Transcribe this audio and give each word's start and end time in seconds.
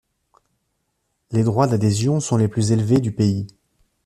Les 1.29 1.43
droits 1.43 1.67
d’adhésion 1.67 2.19
sont 2.19 2.35
les 2.35 2.47
plus 2.47 2.71
élevés 2.71 3.01
du 3.01 3.11
pays. 3.11 3.45